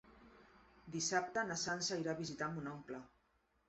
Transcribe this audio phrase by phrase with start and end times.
[0.95, 3.09] Dissabte na Sança irà a visitar mon oncle.